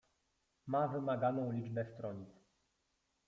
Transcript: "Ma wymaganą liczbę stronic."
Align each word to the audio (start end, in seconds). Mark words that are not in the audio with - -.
"Ma 0.67 0.87
wymaganą 0.87 1.51
liczbę 1.51 1.85
stronic." 1.85 2.29